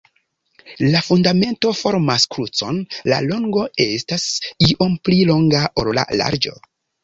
La 0.93 1.01
fundamento 1.07 1.73
formas 1.81 2.25
krucon, 2.37 2.81
la 3.15 3.21
longo 3.27 3.69
estas 3.87 4.27
iom 4.73 4.99
pli 5.07 5.23
longa, 5.35 5.65
ol 5.85 5.95
la 6.03 6.11
larĝo. 6.27 6.61